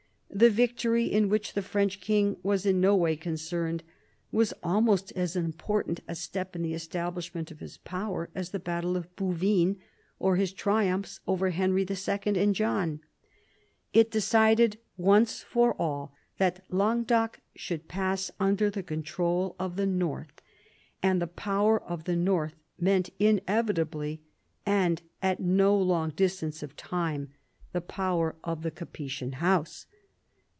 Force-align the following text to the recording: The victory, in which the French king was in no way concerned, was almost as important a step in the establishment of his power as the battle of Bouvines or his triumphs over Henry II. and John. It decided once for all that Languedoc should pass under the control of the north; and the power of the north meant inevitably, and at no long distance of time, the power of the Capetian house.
The 0.33 0.49
victory, 0.49 1.05
in 1.07 1.27
which 1.27 1.53
the 1.53 1.61
French 1.61 1.99
king 1.99 2.37
was 2.41 2.65
in 2.65 2.79
no 2.79 2.95
way 2.95 3.17
concerned, 3.17 3.83
was 4.31 4.53
almost 4.63 5.11
as 5.11 5.35
important 5.35 5.99
a 6.07 6.15
step 6.15 6.55
in 6.55 6.61
the 6.63 6.73
establishment 6.73 7.51
of 7.51 7.59
his 7.59 7.77
power 7.79 8.29
as 8.33 8.49
the 8.49 8.57
battle 8.59 8.95
of 8.95 9.13
Bouvines 9.17 9.75
or 10.19 10.37
his 10.37 10.53
triumphs 10.53 11.19
over 11.27 11.49
Henry 11.49 11.85
II. 11.87 12.19
and 12.41 12.55
John. 12.55 13.01
It 13.93 14.09
decided 14.09 14.79
once 14.95 15.41
for 15.43 15.75
all 15.77 16.13
that 16.37 16.63
Languedoc 16.69 17.41
should 17.53 17.89
pass 17.89 18.31
under 18.39 18.69
the 18.69 18.83
control 18.83 19.57
of 19.59 19.75
the 19.75 19.85
north; 19.85 20.41
and 21.03 21.21
the 21.21 21.27
power 21.27 21.83
of 21.83 22.05
the 22.05 22.15
north 22.15 22.55
meant 22.79 23.09
inevitably, 23.19 24.21
and 24.65 25.01
at 25.21 25.41
no 25.41 25.75
long 25.77 26.09
distance 26.11 26.63
of 26.63 26.77
time, 26.77 27.33
the 27.73 27.81
power 27.81 28.37
of 28.45 28.63
the 28.63 28.71
Capetian 28.71 29.33
house. 29.33 29.87